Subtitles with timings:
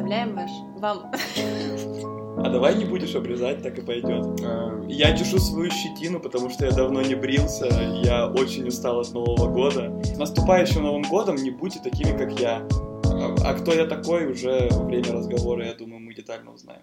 [0.00, 0.50] представляем ваш...
[0.80, 1.12] вам...
[2.42, 4.40] А давай не будешь обрезать, так и пойдет.
[4.42, 7.66] А, я чешу свою щетину, потому что я давно не брился.
[8.02, 10.02] Я очень устал от Нового года.
[10.02, 12.66] С наступающим Новым годом не будьте такими, как я.
[13.04, 16.82] А, а кто я такой, уже во время разговора, я думаю, мы детально узнаем.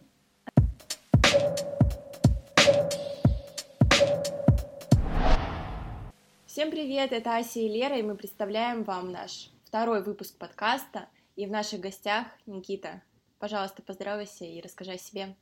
[6.46, 11.08] Всем привет, это Ася и Лера, и мы представляем вам наш второй выпуск подкаста.
[11.36, 13.04] И в наших гостях Никита.
[13.40, 15.36] Пожалуйста, поздоровайся и расскажи о себе.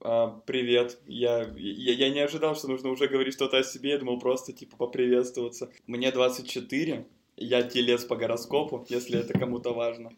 [0.00, 0.98] А, привет.
[1.06, 3.90] Я, я, я не ожидал, что нужно уже говорить что-то о себе.
[3.90, 5.70] Я думал просто, типа, поприветствоваться.
[5.86, 7.06] Мне 24.
[7.36, 10.12] Я телец по гороскопу, если это кому-то важно.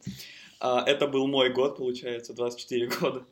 [0.61, 3.25] А, это был мой год, получается, 24 года.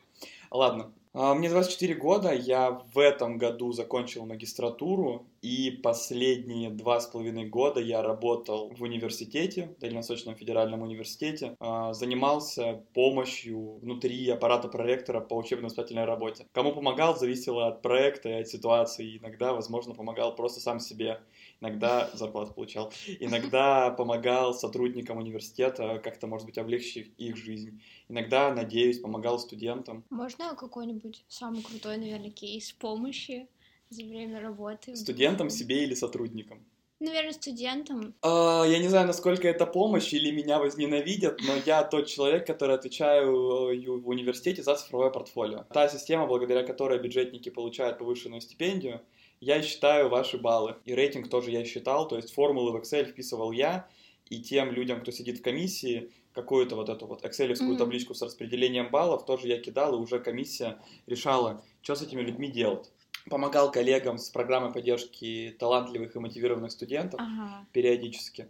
[0.52, 7.06] Ладно, а, мне 24 года, я в этом году закончил магистратуру, и последние два с
[7.06, 15.20] половиной года я работал в университете, Дальневосточном федеральном университете, а, занимался помощью внутри аппарата проректора
[15.20, 16.46] по учебно-воспитательной работе.
[16.52, 21.20] Кому помогал, зависело от проекта и от ситуации, иногда, возможно, помогал просто сам себе,
[21.62, 28.98] иногда зарплату получал, иногда помогал сотрудникам университета как-то, может быть, облегчив их жизнь, иногда, надеюсь,
[28.98, 30.04] помогал студентам.
[30.10, 33.48] Можно какой-нибудь самый крутой, наверное, кейс помощи
[33.90, 34.96] за время работы?
[34.96, 36.64] Студентам, себе или сотрудникам?
[36.98, 38.14] Наверное, студентам.
[38.22, 42.76] Uh, я не знаю, насколько это помощь или меня возненавидят, но я тот человек, который
[42.76, 45.64] отвечаю э, в университете за цифровое портфолио.
[45.72, 49.00] Та система, благодаря которой бюджетники получают повышенную стипендию,
[49.42, 50.76] я считаю ваши баллы.
[50.84, 53.88] И рейтинг тоже я считал, то есть формулы в Excel вписывал я,
[54.30, 57.78] и тем людям, кто сидит в комиссии, какую-то вот эту вот экселевскую mm-hmm.
[57.78, 62.48] табличку с распределением баллов тоже я кидал, и уже комиссия решала, что с этими людьми
[62.52, 62.92] делать.
[63.28, 67.66] Помогал коллегам с программой поддержки талантливых и мотивированных студентов ага.
[67.72, 68.48] периодически.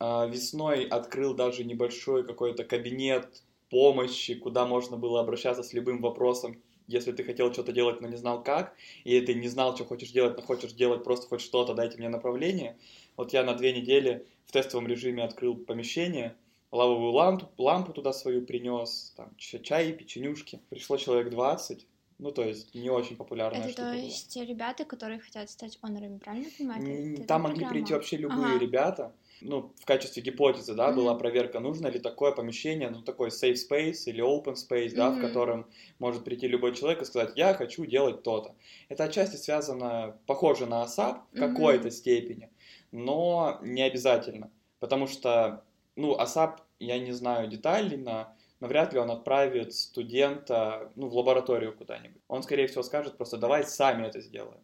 [0.00, 6.60] А, весной открыл даже небольшой какой-то кабинет помощи, куда можно было обращаться с любым вопросом,
[6.86, 10.10] если ты хотел что-то делать, но не знал как, и ты не знал, что хочешь
[10.10, 12.76] делать, но хочешь делать просто хоть что-то, дайте мне направление.
[13.16, 16.36] Вот я на две недели в тестовом режиме открыл помещение,
[16.70, 20.60] лавовую лампу, лампу туда свою принес, там чай, печенюшки.
[20.70, 21.86] Пришло человек 20,
[22.18, 24.46] ну, то есть, не очень популярная Это штука то есть была.
[24.46, 27.26] ребята, которые хотят стать онорами, правильно понимаю?
[27.26, 28.58] Там могли прийти вообще любые ага.
[28.58, 29.12] ребята.
[29.40, 30.94] Ну, в качестве гипотезы, да, mm-hmm.
[30.94, 34.96] была проверка, нужно ли такое помещение, ну, такой safe space или open space, mm-hmm.
[34.96, 35.66] да, в котором
[35.98, 38.54] может прийти любой человек и сказать, я хочу делать то-то.
[38.88, 41.38] Это отчасти связано, похоже на ASAP в mm-hmm.
[41.38, 42.50] какой-то степени,
[42.92, 45.64] но не обязательно, потому что,
[45.96, 51.76] ну, ASAP я не знаю детально, но вряд ли он отправит студента ну, в лабораторию
[51.76, 52.22] куда-нибудь.
[52.28, 54.60] Он, скорее всего, скажет просто «давай сами это сделаем».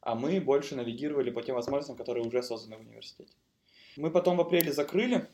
[0.00, 3.32] А мы больше навигировали по тем возможностям, которые уже созданы в университете.
[3.98, 5.26] Мы потом в апреле закрыли,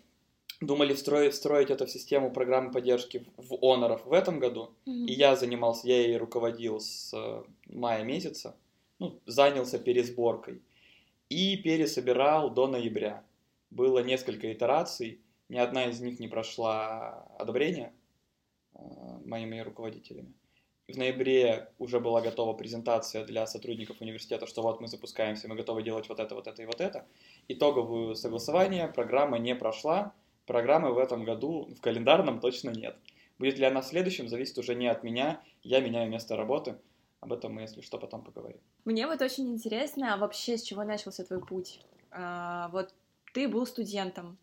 [0.63, 4.71] думали встроить, встроить это в систему программы поддержки в Honor в этом году.
[4.87, 5.07] Mm-hmm.
[5.07, 8.57] И я занимался, я ей руководил с э, мая месяца,
[8.99, 10.63] ну, занялся пересборкой.
[11.29, 13.23] И пересобирал до ноября.
[13.71, 15.21] Было несколько итераций,
[15.51, 17.93] ни одна из них не прошла одобрение
[18.73, 18.79] э,
[19.27, 20.33] моими руководителями.
[20.87, 25.83] В ноябре уже была готова презентация для сотрудников университета, что вот мы запускаемся, мы готовы
[25.83, 27.07] делать вот это, вот это и вот это.
[27.49, 30.13] Итоговое согласование, программа не прошла,
[30.47, 32.97] программы в этом году в календарном точно нет.
[33.39, 36.77] Будет ли она в следующем, зависит уже не от меня, я меняю место работы.
[37.21, 38.61] Об этом мы, если что, потом поговорим.
[38.85, 41.81] Мне вот очень интересно, а вообще с чего начался твой путь?
[42.11, 42.95] А, вот
[43.33, 44.37] ты был студентом,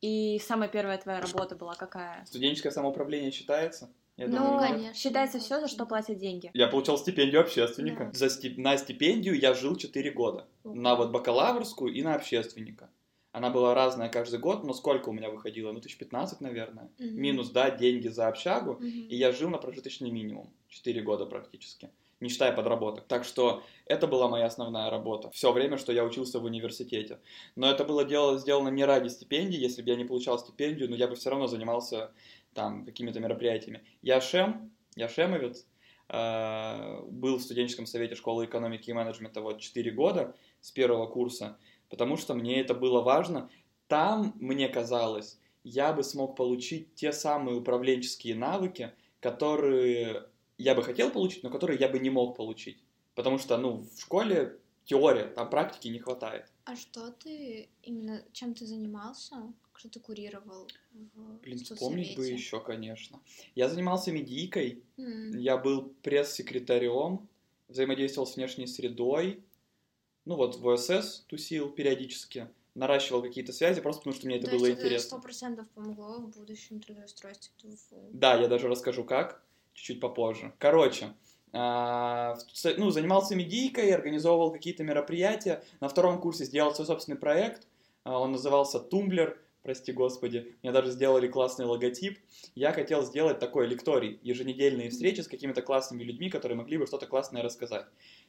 [0.00, 2.26] и самая первая твоя работа была какая?
[2.26, 3.88] Студенческое самоуправление считается?
[4.16, 4.94] Я ну, думаю, конечно.
[4.94, 6.50] Считается все, за что платят деньги.
[6.54, 8.06] Я получал стипендию общественника.
[8.06, 8.12] Да.
[8.12, 8.56] За стип...
[8.58, 10.46] На стипендию я жил 4 года.
[10.62, 10.74] Угу.
[10.74, 12.90] На вот бакалаврскую и на общественника.
[13.32, 15.72] Она была разная каждый год, но сколько у меня выходило?
[15.72, 16.84] Ну, тысяч пятнадцать, наверное.
[17.00, 17.08] Угу.
[17.08, 18.74] Минус, да, деньги за общагу.
[18.74, 18.84] Угу.
[18.84, 20.52] И я жил на прожиточный минимум.
[20.68, 23.04] 4 года практически не считая подработок.
[23.06, 25.30] Так что это была моя основная работа.
[25.30, 27.18] Все время, что я учился в университете.
[27.54, 29.58] Но это было дело, сделано не ради стипендии.
[29.58, 32.12] Если бы я не получал стипендию, но я бы все равно занимался
[32.54, 33.82] там какими-то мероприятиями.
[34.02, 35.66] Я шем, я шемовец,
[36.08, 41.58] э, был в студенческом совете школы экономики и менеджмента вот 4 года с первого курса,
[41.90, 43.50] потому что мне это было важно.
[43.88, 50.28] Там, мне казалось, я бы смог получить те самые управленческие навыки, которые
[50.58, 52.82] я бы хотел получить, но которые я бы не мог получить.
[53.14, 56.50] Потому что, ну, в школе теория, там практики не хватает.
[56.64, 59.36] А что ты именно, чем ты занимался?
[59.76, 63.20] Что ты курировал в Блин, вспомнить бы еще, конечно.
[63.54, 65.38] Я занимался медийкой, mm.
[65.38, 67.28] я был пресс-секретарем,
[67.68, 69.42] взаимодействовал с внешней средой,
[70.24, 74.56] ну вот в ОСС тусил периодически, наращивал какие-то связи, просто потому что мне это То
[74.56, 75.08] было есть интересно.
[75.08, 78.10] сто процентов помогло в будущем трудоустройстве в.
[78.12, 79.44] Да, я даже расскажу как,
[79.74, 80.54] чуть-чуть попозже.
[80.58, 81.14] Короче,
[81.54, 85.62] ну, занимался медийкой, организовывал какие-то мероприятия.
[85.80, 87.68] На втором курсе сделал свой собственный проект.
[88.02, 90.56] А, Он назывался Тумблер, прости господи.
[90.62, 92.18] Мне даже сделали классный логотип.
[92.56, 97.06] Я хотел сделать такой лекторий, еженедельные встречи с какими-то классными людьми, которые могли бы что-то
[97.06, 97.86] классное рассказать.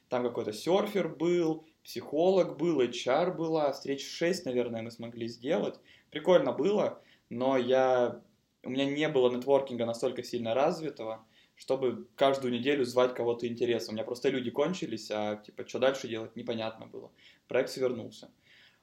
[0.08, 5.80] Там какой-то серфер был, психолог был, HR была, встреч 6, наверное, мы смогли сделать.
[6.10, 8.20] Прикольно было, но я...
[8.62, 11.24] у меня не было нетворкинга настолько сильно развитого,
[11.56, 13.92] чтобы каждую неделю звать кого-то интересно.
[13.92, 17.10] У меня просто люди кончились, а типа что дальше делать, непонятно было.
[17.48, 18.30] Проект свернулся.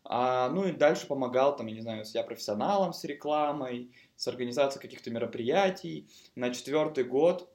[0.03, 4.27] А, ну и дальше помогал, там, я не знаю, с я профессионалом, с рекламой, с
[4.27, 6.09] организацией каких-то мероприятий.
[6.35, 7.49] На четвертый год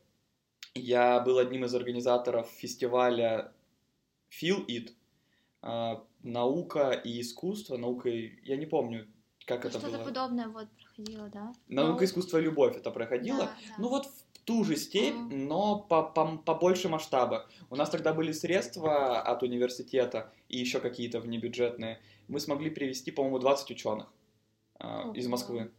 [0.75, 3.53] я был одним из организаторов фестиваля
[4.31, 4.93] Feel It.
[5.61, 8.39] А, наука и искусство, наука и...
[8.45, 9.09] Я не помню,
[9.45, 10.05] как Ну, это Что-то было.
[10.05, 11.53] подобное вот проходило, да?
[11.69, 13.39] Наука, Ну, искусство любовь это проходило.
[13.39, 13.75] да, да.
[13.79, 17.47] Ну вот в ту же степь, но по, по, побольше масштаба.
[17.69, 22.01] У нас тогда были средства от университета и еще какие-то внебюджетные.
[22.29, 24.07] Мы смогли привести, по-моему, 20 ученых
[24.81, 25.73] а, из Москвы.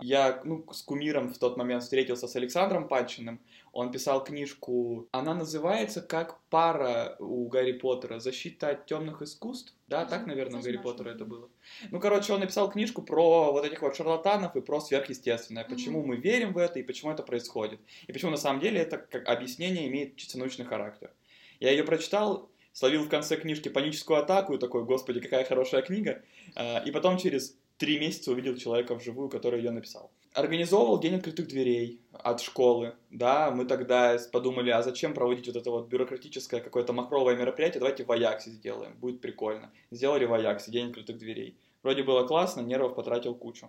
[0.00, 3.40] Я ну, с кумиром в тот момент встретился с Александром Панчиным.
[3.72, 5.08] Он писал книжку.
[5.12, 9.74] Она называется как пара у Гарри Поттера «Защита от темных искусств».
[9.86, 10.76] Да, так, наверное, у Гарри.
[10.78, 11.48] Поттера это было.
[11.92, 15.64] Ну, короче, он написал книжку про вот этих вот шарлатанов и про сверхъестественное.
[15.64, 17.80] Почему мы верим в это и почему это происходит.
[18.08, 21.12] И почему на самом деле это как объяснение имеет чисто научный характер.
[21.60, 26.22] Я ее прочитал, словил в конце книжки паническую атаку и такой, господи, какая хорошая книга.
[26.56, 30.10] А, И потом через три месяца увидел человека вживую, который ее написал.
[30.34, 35.70] Организовывал День открытых дверей от школы, да, мы тогда подумали, а зачем проводить вот это
[35.70, 39.70] вот бюрократическое какое-то махровое мероприятие, давайте в Аяксе сделаем, будет прикольно.
[39.90, 41.58] Сделали в Аяксе День открытых дверей.
[41.82, 43.68] Вроде было классно, нервов потратил кучу.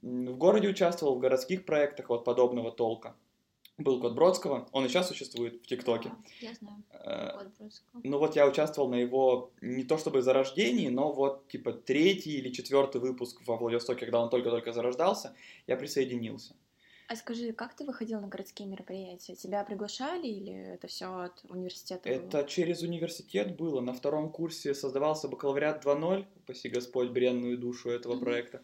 [0.00, 3.14] В городе участвовал в городских проектах вот подобного толка.
[3.80, 6.10] Был код Бродского, он и сейчас существует в ТикТоке.
[6.10, 6.16] Да,
[6.48, 6.82] Я знаю.
[6.92, 8.00] Э, Код Бродского.
[8.04, 12.50] ну вот я участвовал на его не то чтобы зарождении, но вот типа третий или
[12.52, 15.34] четвертый выпуск во Владивостоке, когда он только-только зарождался,
[15.66, 16.54] я присоединился.
[17.08, 19.34] А скажи, как ты выходил на городские мероприятия?
[19.34, 22.14] Тебя приглашали или это все от университета было?
[22.18, 23.80] Это через университет было.
[23.80, 28.24] На втором курсе создавался бакалавриат 2.0, упаси Господь бренную душу этого Мгм.
[28.24, 28.62] проекта.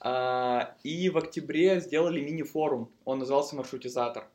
[0.00, 4.28] А, и в октябре сделали мини-форум, он назывался «Маршрутизатор».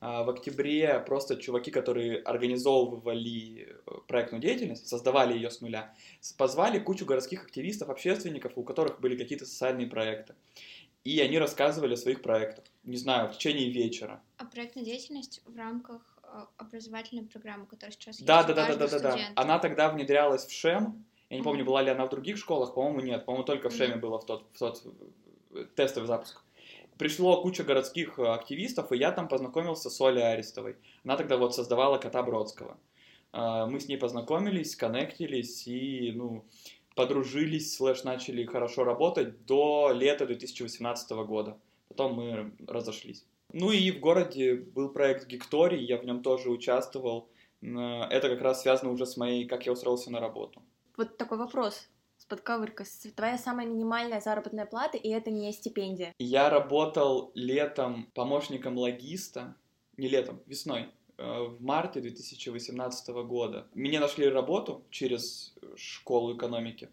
[0.00, 5.94] А, В октябре просто чуваки, которые организовывали э, проектную деятельность, создавали ее с нуля,
[6.38, 10.34] позвали кучу городских активистов, общественников, у которых были какие-то социальные проекты.
[11.04, 14.22] И они рассказывали о своих проектах, не знаю, в течение вечера.
[14.38, 18.68] А проектная деятельность в рамках э, образовательной программы, которая сейчас есть Да, у да, да,
[18.68, 19.18] да, да, да, да.
[19.36, 21.04] Она тогда внедрялась в ШЕМ.
[21.28, 23.26] Я не помню, была ли она в других школах, по-моему, нет.
[23.26, 23.74] По-моему, только в.
[23.74, 24.82] ШЕМе было в тот, в тот
[25.52, 26.42] э, тестовый запуск.
[27.00, 30.76] Пришло куча городских э, активистов, и я там познакомился с Олей Арестовой.
[31.02, 32.76] Она тогда вот создавала Кота Бродского.
[33.32, 36.44] А, Мы с ней познакомились, коннектились и, ну,
[36.94, 41.56] подружились, слэш, начали хорошо работать до лета 2018 года.
[41.88, 43.24] Потом мы разошлись.
[43.54, 47.30] Ну и в городе был проект Гекторий, я в нем тоже участвовал.
[47.62, 50.60] М, Это как раз связано уже с моей, как я устроился на работу.
[50.98, 51.88] Вот такой вопрос
[52.30, 52.86] с подковыркой.
[52.86, 56.14] С- Твоя самая минимальная заработная плата, и это не стипендия.
[56.18, 59.56] Я работал летом помощником логиста,
[59.96, 63.66] не летом, весной, э, в марте 2018 года.
[63.74, 66.88] Мне нашли работу через школу экономики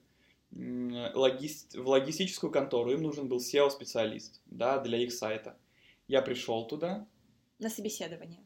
[0.51, 2.91] логист- в логистическую контору.
[2.91, 5.55] Им нужен был SEO-специалист да, для их сайта.
[6.07, 7.05] Я пришел туда,
[7.59, 8.39] На собеседование.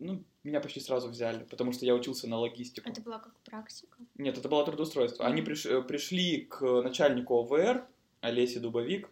[0.00, 2.88] Ну, меня почти сразу взяли, потому что я учился на логистику.
[2.88, 3.98] Это была как практика?
[4.16, 5.26] Нет, это было трудоустройство.
[5.26, 7.86] Они приш- э, пришли к начальнику ОВР,
[8.20, 9.10] Олесе Дубовик,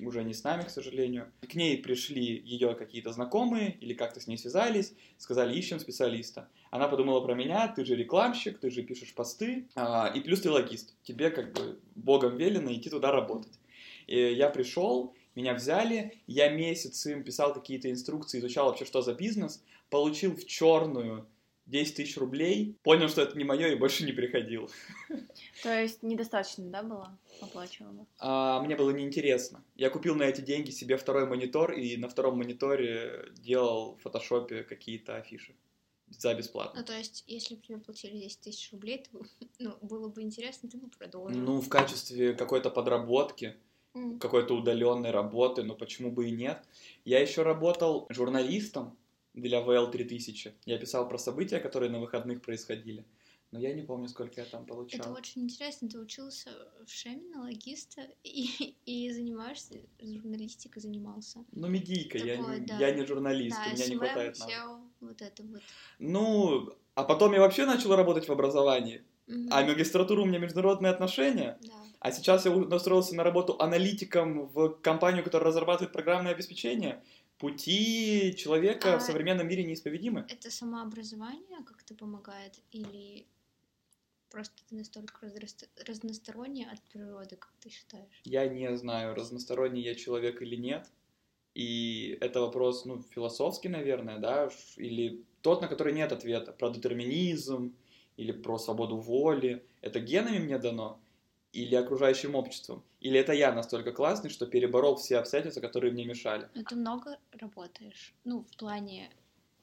[0.00, 1.32] уже не с нами, к сожалению.
[1.40, 6.48] К ней пришли ее какие-то знакомые или как-то с ней связались, сказали, ищем специалиста.
[6.70, 10.50] Она подумала про меня, ты же рекламщик, ты же пишешь посты, а, и плюс ты
[10.50, 10.94] логист.
[11.02, 13.58] Тебе как бы богом велено идти туда работать.
[14.06, 19.14] И я пришел, меня взяли, я месяц им писал какие-то инструкции, изучал вообще, что за
[19.14, 21.26] бизнес, получил в черную
[21.66, 24.70] 10 тысяч рублей, понял, что это не мое и больше не приходил.
[25.62, 28.06] То есть недостаточно, да, было оплачиваемо?
[28.18, 29.64] А, мне было неинтересно.
[29.74, 34.62] Я купил на эти деньги себе второй монитор и на втором мониторе делал в фотошопе
[34.62, 35.56] какие-то афиши
[36.08, 36.80] за бесплатно.
[36.80, 39.20] Ну, то есть, если бы тебе платили 10 тысяч рублей, то
[39.58, 41.36] ну, было бы интересно, ты бы продолжил.
[41.36, 43.56] Ну, в качестве какой-то подработки,
[44.20, 46.62] какой-то удаленной работы, но почему бы и нет.
[47.04, 48.96] Я еще работал журналистом
[49.36, 50.54] для ВЛ 3000.
[50.64, 53.04] Я писал про события, которые на выходных происходили.
[53.52, 55.00] Но я не помню, сколько я там получал.
[55.00, 55.88] Это очень интересно.
[55.88, 56.50] Ты учился
[56.84, 61.44] в ШЕМе на логиста и, и занимаешься, журналистикой занимался.
[61.52, 62.78] Ну, медийка, я, да.
[62.78, 65.62] я не журналист, да, у меня SMM, не хватает SEO, вот это вот.
[66.00, 69.04] Ну, а потом я вообще начал работать в образовании.
[69.26, 69.48] Мгм.
[69.50, 71.58] А магистратура у меня международные отношения.
[71.62, 71.72] Да.
[72.00, 77.02] А сейчас я устроился на работу аналитиком в компанию, которая разрабатывает программное обеспечение.
[77.38, 80.26] Пути человека А- в современном мире неисповедимы.
[80.28, 83.26] Это самообразование как-то помогает или
[84.30, 85.30] просто ты настолько
[85.86, 88.20] разносторонний от природы, как ты считаешь?
[88.24, 90.90] Я не знаю, разносторонний я человек или нет.
[91.54, 97.74] И это вопрос, ну, философский, наверное, да, или тот, на который нет ответа, про детерминизм
[98.18, 99.64] или про свободу воли.
[99.80, 101.00] Это генами мне дано
[101.56, 102.84] или окружающим обществом?
[103.00, 106.48] Или это я настолько классный, что переборол все обстоятельства, которые мне мешали?
[106.54, 109.10] Ну, ты много работаешь, ну, в плане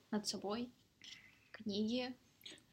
[0.10, 0.72] над собой,
[1.52, 2.16] книги.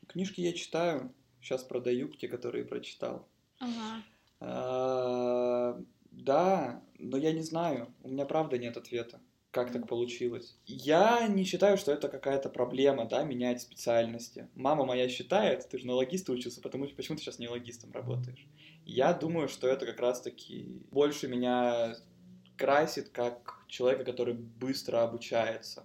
[0.08, 3.28] Книжки я читаю, сейчас продаю те, которые прочитал.
[3.58, 4.02] Ага.
[4.40, 5.78] А,
[6.10, 9.20] Да, но я не знаю, у меня правда нет ответа,
[9.50, 10.56] как так получилось.
[10.66, 14.48] Я не считаю, что это какая-то проблема, да, менять специальности.
[14.54, 17.90] Мама моя считает, ты же на логиста учился, потому что почему ты сейчас не логистом
[17.92, 18.46] работаешь?
[18.84, 21.96] Я думаю, что это как раз-таки больше меня
[22.56, 25.84] красит как человека, который быстро обучается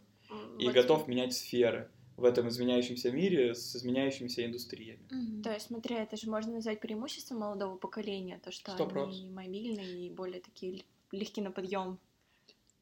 [0.60, 5.06] и готов менять сферы в этом изменяющемся мире с изменяющимися индустриями.
[5.12, 5.42] Мгм.
[5.44, 9.16] То есть, смотри, это же можно назвать преимуществом молодого поколения, то, что Сто они проц.
[9.32, 10.82] мобильные и более такие л-
[11.12, 12.00] легки на подъем.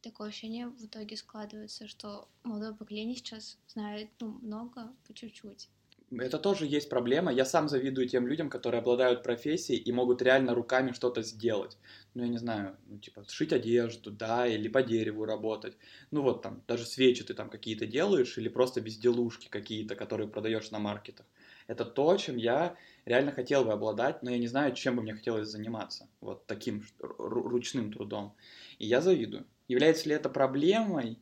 [0.03, 5.69] Такое ощущение в итоге складывается, что молодое поколение сейчас знает ну, много по чуть-чуть.
[6.15, 7.31] Это тоже есть проблема.
[7.33, 11.77] Я сам завидую тем людям, которые обладают профессией и могут реально руками что-то сделать.
[12.13, 15.75] Ну, я не знаю, ну, типа, сшить одежду, да, или по дереву работать.
[16.12, 20.69] Ну, вот там, даже свечи ты там какие-то делаешь, или просто безделушки какие-то, которые продаешь
[20.69, 21.25] на маркетах.
[21.65, 25.15] Это то, чем я реально хотел бы обладать, но я не знаю, чем бы мне
[25.15, 26.10] хотелось заниматься.
[26.22, 28.36] Вот таким ручным трудом.
[28.77, 29.48] И я завидую.
[29.67, 31.20] Является ли это проблемой?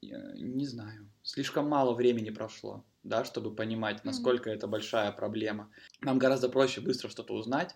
[0.00, 1.10] Я Не знаю.
[1.22, 5.70] Слишком мало времени прошло, да, чтобы понимать, насколько это большая проблема.
[6.00, 7.74] Нам гораздо проще быстро что-то узнать,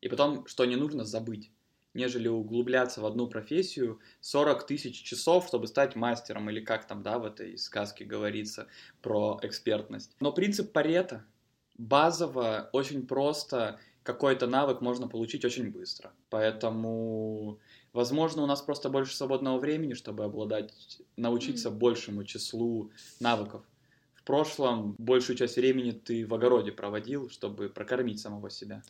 [0.00, 1.50] и потом, что не нужно, забыть,
[1.94, 7.18] нежели углубляться в одну профессию 40 тысяч часов, чтобы стать мастером, или как там, да,
[7.18, 8.68] в этой сказке говорится
[9.02, 10.16] про экспертность.
[10.20, 11.24] Но принцип Парета
[11.76, 16.12] базово, очень просто, какой-то навык можно получить очень быстро.
[16.30, 17.58] Поэтому,
[17.94, 21.78] возможно, у нас просто больше свободного времени, чтобы обладать, научиться Мгм.
[21.78, 23.64] большему числу навыков.
[24.14, 28.82] В прошлом большую часть времени ты в огороде проводил, чтобы прокормить самого себя.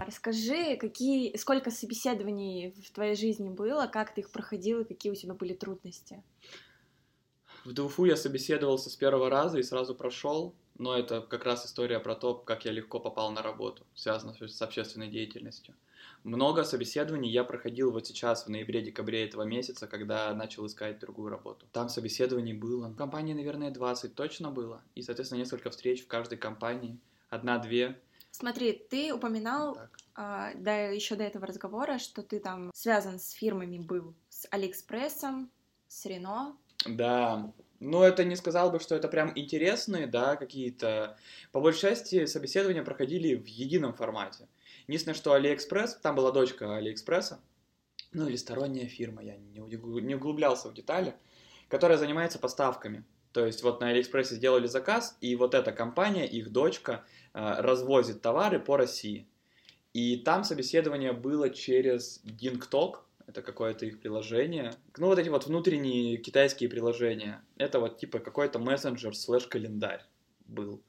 [0.00, 5.14] Расскажи, какие, сколько собеседований в твоей жизни было, как ты их проходил и какие у
[5.14, 6.22] тебя были трудности?
[7.64, 12.00] В ДУФУ я собеседовался с первого раза и сразу прошел, но это как раз история
[12.00, 15.74] про то, как я легко попал на работу, связанную с общественной деятельностью.
[16.24, 21.66] Много собеседований я проходил вот сейчас, в ноябре-декабре этого месяца, когда начал искать другую работу.
[21.72, 22.88] Там собеседований было.
[22.88, 24.82] В компании, наверное, 20 точно было.
[24.94, 26.98] И, соответственно, несколько встреч в каждой компании.
[27.28, 28.00] Одна-две.
[28.30, 29.98] Смотри, ты упоминал, Так.
[30.14, 35.50] а, да, еще до этого разговора, что ты там связан с фирмами был, с Алиэкспрессом,
[35.88, 36.56] с Рено.
[36.86, 41.16] Да, ну это не сказал бы, что это прям интересные, да, какие-то.
[41.50, 44.48] По большей части собеседования проходили в едином формате.
[44.86, 47.40] Единственное, что Алиэкспресс, там была дочка Алиэкспресса,
[48.12, 51.14] ну или сторонняя фирма, я не не углублялся в детали,
[51.68, 53.04] которая занимается поставками.
[53.32, 58.22] То есть вот на Алиэкспрессе сделали заказ, и вот эта компания, их дочка, э, развозит
[58.22, 59.26] товары по России.
[59.92, 63.00] И там собеседование было через DingTalk,
[63.32, 64.74] это какое-то их приложение.
[64.98, 67.42] Ну, вот эти вот внутренние китайские приложения.
[67.56, 70.04] Это вот типа какой-то мессенджер слэш календарь
[70.46, 70.82] был.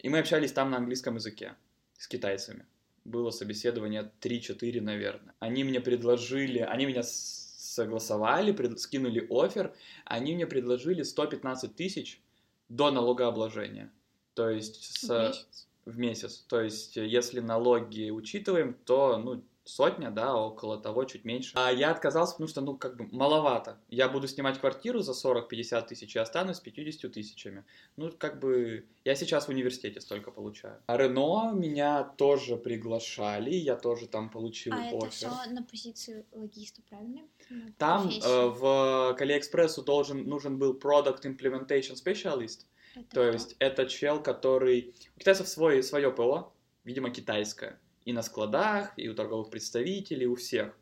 [0.00, 1.54] И мы общались там на английском языке
[1.96, 2.66] с китайцами.
[3.04, 5.32] Было собеседование 3-4, наверное.
[5.38, 9.72] Они мне предложили, они меня согласовали, пред- скинули офер,
[10.04, 12.20] они мне предложили 115 тысяч
[12.68, 13.92] до налогообложения.
[14.34, 15.68] То есть с, В месяц.
[15.84, 16.44] в месяц.
[16.48, 21.52] То есть, если налоги учитываем, то, ну, сотня, да, около того, чуть меньше.
[21.54, 23.78] А я отказался, потому что, ну, как бы, маловато.
[23.88, 27.64] Я буду снимать квартиру за 40-50 тысяч и останусь с 50 тысячами.
[27.96, 30.80] Ну, как бы, я сейчас в университете столько получаю.
[30.86, 35.10] А Рено меня тоже приглашали, я тоже там получил А это офер.
[35.10, 37.22] все на позиции логиста, правильно?
[37.50, 43.24] На Там э, в Алиэкспрессу должен, нужен был Product Implementation Specialist, Это то кто?
[43.24, 44.94] есть это чел, который...
[45.16, 46.52] У китайцев свой, свое ПО,
[46.84, 47.78] видимо, китайское.
[48.06, 50.74] И на складах, и у торговых представителей, у всех.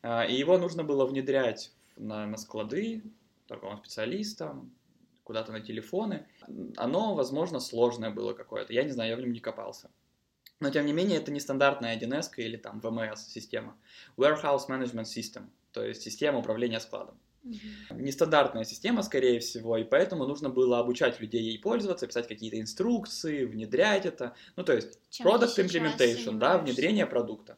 [0.00, 3.02] А, И его нужно было внедрять на, на склады,
[3.46, 4.72] торговым специалистом,
[5.24, 6.26] куда-то на телефоны.
[6.76, 8.72] Оно, возможно, сложное было какое-то.
[8.72, 9.90] Я не знаю, я в нем не копался.
[10.60, 13.76] Но, тем не менее, это не стандартная 1С или там VMS система.
[14.16, 17.18] Warehouse Management System, то есть система управления складом.
[17.90, 23.44] Нестандартная система, скорее всего, и поэтому нужно было обучать людей ей пользоваться, писать какие-то инструкции,
[23.44, 24.34] внедрять это.
[24.56, 27.56] Ну, то есть, Чем product implementation, да, внедрение продукта.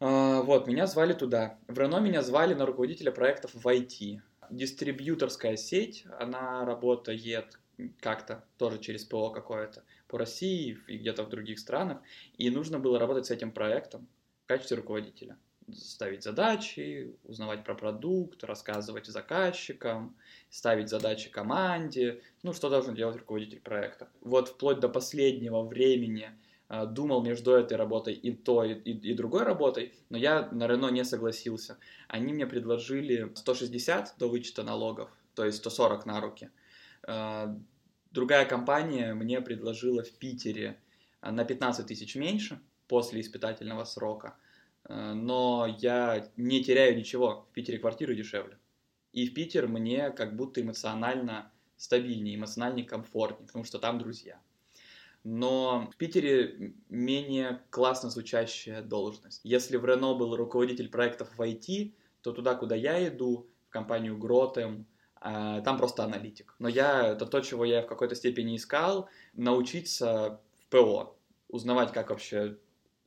[0.00, 1.58] А, вот, меня звали туда.
[1.66, 4.20] В Рено меня звали на руководителя проектов в IT.
[4.50, 7.58] Дистрибьюторская сеть, она работает
[8.00, 12.00] как-то тоже через ПО какое-то по России и где-то в других странах.
[12.36, 14.08] И нужно было работать с этим проектом
[14.44, 15.36] в качестве руководителя.
[15.74, 20.16] Ставить задачи, узнавать про продукт, рассказывать заказчикам,
[20.50, 22.22] ставить задачи команде.
[22.42, 24.08] Ну, что должен делать руководитель проекта.
[24.20, 26.30] Вот вплоть до последнего времени
[26.68, 30.88] а, думал между этой работой и той, и, и другой работой, но я на Рено
[30.88, 31.78] не согласился.
[32.08, 36.50] Они мне предложили 160 до вычета налогов, то есть 140 на руки.
[37.06, 37.56] А,
[38.10, 40.78] другая компания мне предложила в Питере
[41.22, 44.36] а, на 15 тысяч меньше после испытательного срока,
[44.88, 48.58] но я не теряю ничего, в Питере квартиры дешевле.
[49.12, 54.40] И в Питер мне как будто эмоционально стабильнее, эмоционально комфортнее, потому что там друзья
[55.24, 59.40] но в Питере менее классно звучащая должность.
[59.44, 61.92] Если в Рено был руководитель проектов в IT,
[62.22, 66.54] то туда, куда я иду, в компанию Гротем, а, там просто аналитик.
[66.58, 71.16] Но я, это то, чего я в какой-то степени искал, научиться в ПО,
[71.48, 72.56] узнавать, как вообще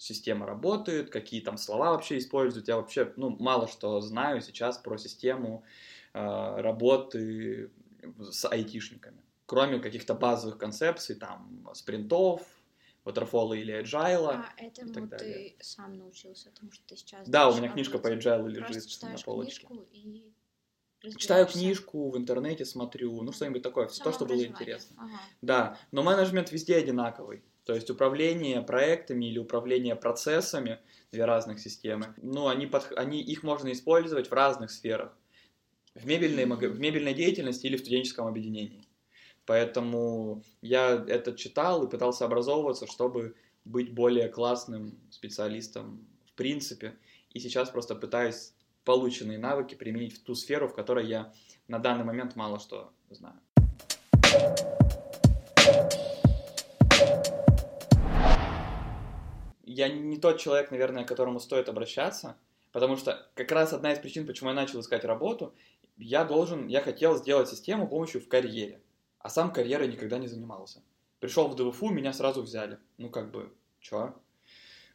[0.01, 2.67] система работает, какие там слова вообще используют.
[2.67, 5.63] Я вообще, ну, мало что знаю сейчас про систему
[6.13, 6.19] э,
[6.61, 7.71] работы
[8.19, 12.41] с айтишниками кроме каких-то базовых концепций, там, спринтов,
[13.03, 14.29] waterfall или agile.
[14.29, 15.55] А этому ты далее.
[15.59, 17.27] сам научился, потому что ты сейчас...
[17.27, 19.67] Да, у меня книжка по agile лежит на полочке.
[19.91, 20.31] И
[21.17, 24.95] Читаю книжку, в интернете смотрю, ну что-нибудь такое, то, что было интересно.
[24.97, 25.19] Ага.
[25.41, 27.43] Да, но менеджмент везде одинаковый.
[27.65, 30.79] То есть управление проектами или управление процессами,
[31.11, 35.15] две разных системы, ну, они, под, они, их можно использовать в разных сферах.
[35.93, 38.87] В мебельной, в мебельной деятельности или в студенческом объединении.
[39.45, 46.97] Поэтому я это читал и пытался образовываться, чтобы быть более классным специалистом в принципе.
[47.31, 48.53] И сейчас просто пытаюсь
[48.85, 51.33] полученные навыки применить в ту сферу, в которой я
[51.67, 53.39] на данный момент мало что знаю.
[59.81, 62.37] Я не тот человек, наверное, к которому стоит обращаться,
[62.71, 65.53] потому что как раз одна из причин, почему я начал искать работу,
[65.97, 68.81] я должен, я хотел сделать систему помощью в карьере
[69.23, 70.81] а сам карьерой никогда не занимался.
[71.19, 72.79] Пришел в ДВФУ, меня сразу взяли.
[72.97, 74.15] Ну, как бы, чё?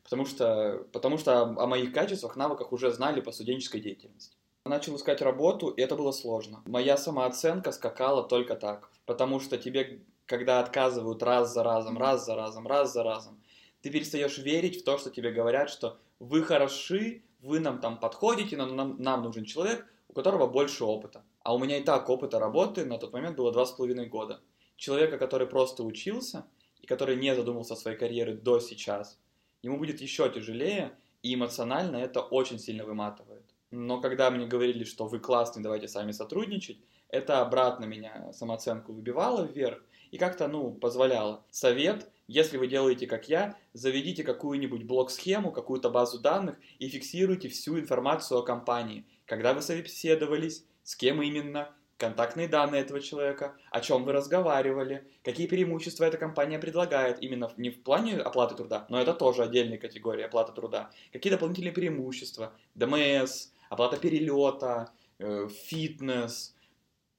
[0.02, 4.36] Потому что, потому что о моих качествах, навыках уже знали по студенческой деятельности.
[4.64, 6.62] Начал искать работу, и это было сложно.
[6.66, 8.90] Моя самооценка скакала только так.
[9.04, 13.40] Потому что тебе, когда отказывают раз за разом, раз за разом, раз за разом,
[13.86, 18.56] ты перестаешь верить в то, что тебе говорят, что вы хороши, вы нам там подходите,
[18.56, 21.22] но нам, нам нужен человек, у которого больше опыта.
[21.44, 24.40] А у меня и так опыта работы на тот момент было два с половиной года.
[24.76, 26.48] Человека, который просто учился
[26.82, 29.20] и который не задумался о своей карьере до сейчас,
[29.62, 30.90] ему будет еще тяжелее,
[31.22, 33.44] и эмоционально это очень сильно выматывает.
[33.70, 39.44] Но когда мне говорили, что вы классный, давайте сами сотрудничать, это обратно меня самооценку выбивало
[39.44, 41.44] вверх и как-то, ну, позволяло.
[41.50, 47.78] Совет, если вы делаете как я, заведите какую-нибудь блок-схему, какую-то базу данных и фиксируйте всю
[47.78, 49.04] информацию о компании.
[49.26, 55.46] Когда вы собеседовались, с кем именно, контактные данные этого человека, о чем вы разговаривали, какие
[55.46, 60.26] преимущества эта компания предлагает, именно не в плане оплаты труда, но это тоже отдельная категория
[60.26, 66.54] оплаты труда, какие дополнительные преимущества, ДМС, оплата перелета, э, фитнес,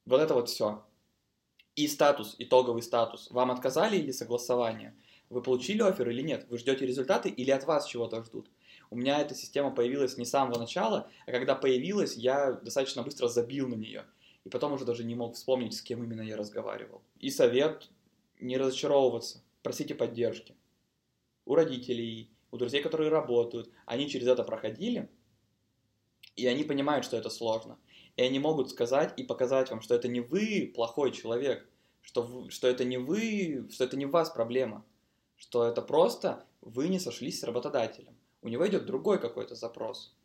[0.05, 0.83] вот это вот все.
[1.77, 3.29] И статус, итоговый статус.
[3.29, 4.95] Вам отказали или согласование?
[5.29, 6.47] Вы получили офер или нет?
[6.49, 8.49] Вы ждете результаты или от вас чего-то ждут?
[8.89, 13.27] У меня эта система появилась не с самого начала, а когда появилась, я достаточно быстро
[13.27, 14.05] забил на нее.
[14.43, 17.03] И потом уже даже не мог вспомнить, с кем именно я разговаривал.
[17.19, 17.91] И совет
[18.39, 20.55] не разочаровываться, просите поддержки.
[21.45, 25.11] У родителей, у друзей, которые работают, они через это проходили,
[26.35, 27.77] и они понимают, что это сложно.
[28.17, 31.67] И они могут сказать и показать вам, что это не вы плохой человек,
[32.01, 34.83] что, вы, что это не вы, что это не у вас проблема,
[35.37, 40.15] что это просто вы не сошлись с работодателем у него идет другой какой-то запрос.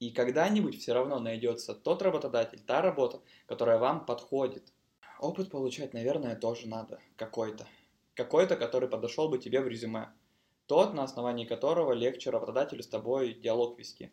[0.00, 4.70] И когда-нибудь все равно найдется тот работодатель, та работа, которая вам подходит.
[5.18, 7.00] Опыт получать, наверное, тоже надо.
[7.16, 7.66] Какой-то.
[8.14, 10.12] Какой-то, который подошел бы тебе в резюме.
[10.66, 14.12] Тот, на основании которого легче работодателю с тобой диалог вести.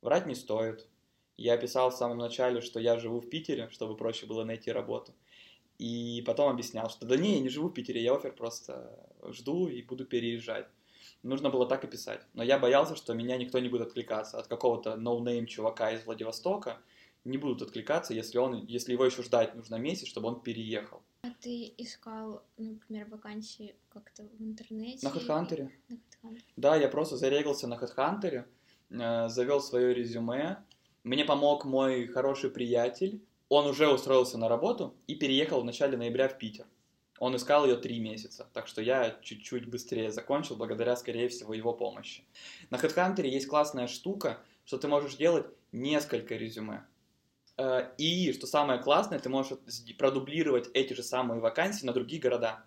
[0.00, 0.86] Врать не стоит.
[1.40, 5.14] Я писал в самом начале, что я живу в Питере, чтобы проще было найти работу.
[5.78, 9.66] И потом объяснял, что да не, я не живу в Питере, я оффер просто жду
[9.66, 10.66] и буду переезжать.
[11.22, 12.20] Нужно было так и писать.
[12.34, 14.38] Но я боялся, что меня никто не будет откликаться.
[14.38, 16.76] От какого-то noname чувака из Владивостока
[17.24, 21.02] не будут откликаться, если, он, если его еще ждать нужно месяц, чтобы он переехал.
[21.22, 25.08] А ты искал, например, вакансии как-то в интернете?
[25.08, 25.70] На HeadHunter.
[25.88, 26.42] На HeadHunter.
[26.56, 28.44] Да, я просто зарегался на HeadHunter,
[28.90, 30.58] э, завел свое резюме.
[31.02, 33.22] Мне помог мой хороший приятель.
[33.48, 36.66] Он уже устроился на работу и переехал в начале ноября в Питер.
[37.18, 41.72] Он искал ее три месяца, так что я чуть-чуть быстрее закончил, благодаря, скорее всего, его
[41.72, 42.22] помощи.
[42.70, 46.86] На HeadHunter есть классная штука, что ты можешь делать несколько резюме.
[47.56, 49.58] Э, и, что самое классное, ты можешь
[49.98, 52.64] продублировать эти же самые вакансии на другие города.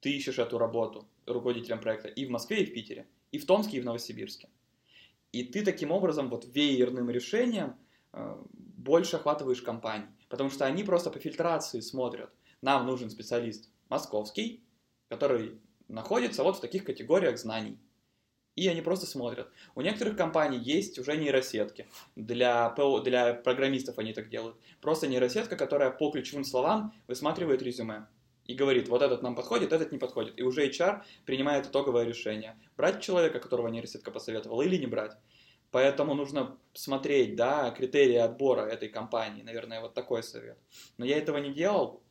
[0.00, 3.78] Ты ищешь эту работу руководителем проекта и в Москве, и в Питере, и в Томске,
[3.78, 4.48] и в Новосибирске.
[5.32, 7.76] И ты таким образом, вот веерным решением,
[8.12, 10.08] э, больше охватываешь компании.
[10.28, 12.30] Потому что они просто по фильтрации смотрят.
[12.62, 14.64] Нам нужен специалист московский,
[15.08, 17.78] который находится вот в таких категориях знаний
[18.58, 19.48] и они просто смотрят.
[19.76, 21.86] У некоторых компаний есть уже нейросетки.
[22.16, 24.56] Для, ПО, для программистов они так делают.
[24.80, 28.06] Просто нейросетка, которая по ключевым словам высматривает резюме
[28.48, 30.38] и говорит, вот этот нам подходит, этот не подходит.
[30.40, 35.16] И уже HR принимает итоговое решение, брать человека, которого нейросетка посоветовала, или не брать.
[35.70, 40.58] Поэтому нужно смотреть, да, критерии отбора этой компании, наверное, вот такой совет.
[40.96, 42.02] Но я этого не делал.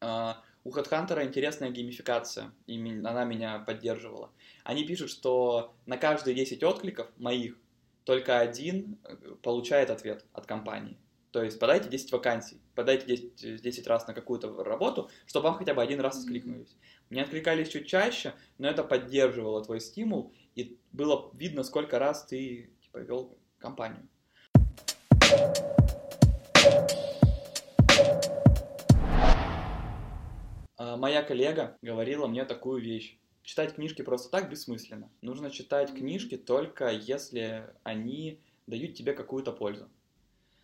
[0.00, 4.32] А, у HeadHunter интересная геймификация, и она меня поддерживала.
[4.64, 7.58] Они пишут, что на каждые 10 откликов моих
[8.04, 10.96] только один э, получает ответ от компании.
[11.32, 15.74] То есть подайте 10 вакансий, подайте 10, 10 раз на какую-то работу, чтобы вам хотя
[15.74, 16.76] бы один раз откликнулись.
[17.08, 22.70] Мне откликались чуть чаще, но это поддерживало твой стимул, и было видно, сколько раз ты
[22.82, 24.08] типа, вел компанию.
[30.76, 35.10] А, моя коллега говорила мне такую вещь читать книжки просто так бессмысленно.
[35.22, 39.88] Нужно читать книжки только если они дают тебе какую-то пользу.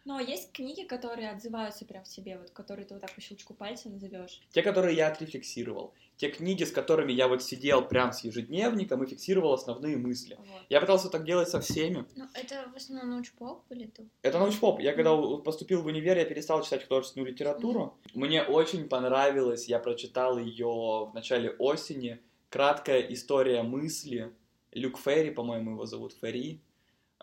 [0.06, 3.20] Ну, а есть книги, которые отзываются прям в себе, вот которые ты вот так по
[3.20, 4.40] щелчку пальца назовешь?
[4.50, 5.94] Те, которые я отрефлексировал.
[6.16, 10.36] Те книги, с которыми я вот сидел прям с ежедневником и фиксировал основные мысли.
[10.38, 10.62] Вот.
[10.68, 12.06] Я пытался так делать со всеми.
[12.14, 14.04] Ну, это в основном научпоп или то?
[14.22, 14.78] Это научпоп.
[14.78, 17.98] Я когда поступил в универ, я перестал читать художественную литературу.
[18.04, 18.10] Mm-hmm.
[18.14, 24.32] Мне очень понравилось, я прочитал ее в начале осени краткая история мысли.
[24.70, 26.60] Люк Ферри, по-моему, его зовут Ферри.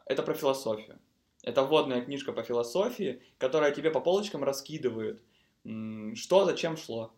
[0.05, 0.99] Это про философию.
[1.43, 5.21] Это вводная книжка по философии, которая тебе по полочкам раскидывает,
[6.15, 7.13] что зачем шло.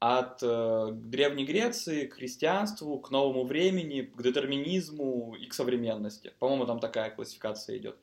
[0.00, 6.32] От э, Древней Греции к христианству, к новому времени, к детерминизму и к современности.
[6.38, 7.96] По-моему, там такая классификация идет.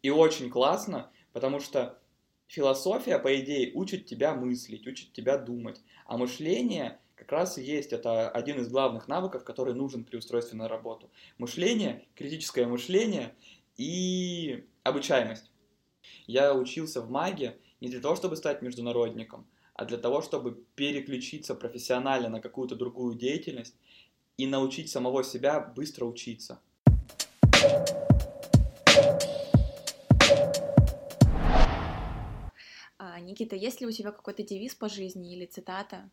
[0.00, 1.98] И очень классно, потому что
[2.46, 5.82] философия, по идее, учит тебя мыслить, учит тебя думать.
[6.06, 10.56] А мышление как раз и есть, это один из главных навыков, который нужен при устройстве
[10.56, 11.10] на работу.
[11.38, 13.34] Мышление, критическое мышление
[13.76, 15.50] и обучаемость.
[16.26, 21.54] Я учился в МАГе не для того, чтобы стать международником, а для того, чтобы переключиться
[21.54, 23.74] профессионально на какую-то другую деятельность
[24.36, 26.60] и научить самого себя быстро учиться.
[32.98, 36.10] А, Никита, есть ли у тебя какой-то девиз по жизни или цитата?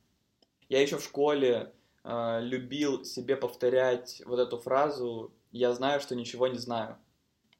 [0.70, 6.48] Я еще в школе э, любил себе повторять вот эту фразу «я знаю, что ничего
[6.48, 6.98] не знаю».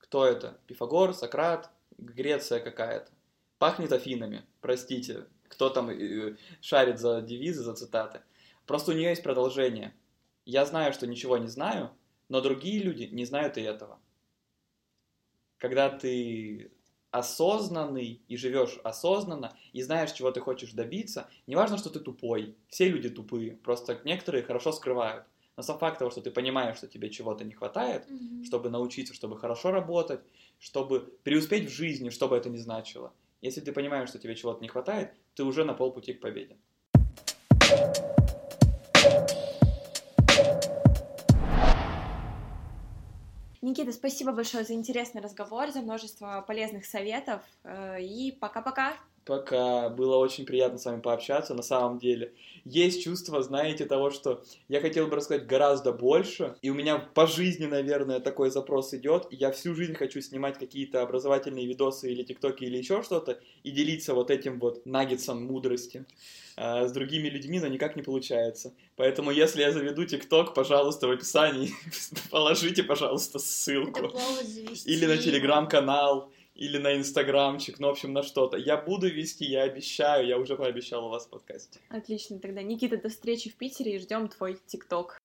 [0.04, 0.60] Кто это?
[0.68, 3.10] Пифагор, Сократ, Греция какая-то.
[3.58, 8.22] Пахнет Афинами, простите, кто там э, шарит за девизы, за цитаты.
[8.68, 9.94] Просто у нее есть продолжение.
[10.46, 11.92] Я знаю, что ничего не знаю,
[12.28, 13.98] но другие люди не знают и этого.
[15.58, 16.72] Когда ты
[17.12, 22.58] осознанный и живешь осознанно, и знаешь, чего ты хочешь добиться, не важно, что ты тупой,
[22.68, 25.26] все люди тупые, просто некоторые хорошо скрывают.
[25.56, 28.44] Но сам факт того, что ты понимаешь, что тебе чего-то не хватает, mm-hmm.
[28.46, 30.22] чтобы научиться, чтобы хорошо работать,
[30.60, 33.14] чтобы преуспеть в жизни, что бы это ни значило.
[33.42, 36.58] Если ты понимаешь, что тебе чего-то не хватает, ты уже на полпути к победе.
[43.62, 47.42] Никита, спасибо большое за интересный разговор, за множество полезных советов.
[47.64, 48.94] Э, и пока-пока.
[49.26, 49.90] Пока.
[49.90, 52.34] Было очень приятно с вами пообщаться, на самом деле.
[52.66, 57.28] Есть чувство, знаете, того, что я хотел бы рассказать гораздо больше, и у меня по
[57.28, 62.64] жизни, наверное, такой запрос идет, я всю жизнь хочу снимать какие-то образовательные видосы или тиктоки
[62.64, 66.06] или еще что-то, и делиться вот этим вот наггетсом мудрости
[66.56, 68.74] а, с другими людьми, но никак не получается.
[68.96, 71.72] Поэтому, если я заведу ТикТок, пожалуйста, в описании
[72.32, 74.12] положите, пожалуйста, ссылку.
[74.86, 78.58] Или на телеграм-канал, или на инстаграмчик, ну, в общем, на что-то.
[78.58, 81.80] Я буду вести, я обещаю, я уже пообещал у вас в подкасте.
[81.90, 85.20] Отлично, тогда, Никита, до встречи в Питере и ждем твой ТикТок.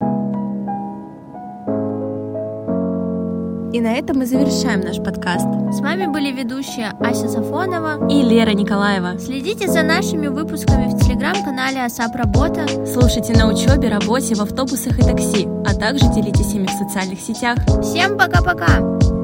[3.71, 5.47] И на этом мы завершаем наш подкаст.
[5.73, 9.19] С вами были ведущие Ася Сафонова и Лера Николаева.
[9.19, 12.67] Следите за нашими выпусками в телеграм-канале Асап Работа.
[12.87, 17.59] Слушайте на учебе, работе, в автобусах и такси, а также делитесь ими в социальных сетях.
[17.83, 19.18] Всем пока-пока!